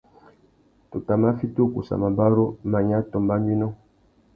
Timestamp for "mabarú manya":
2.03-3.07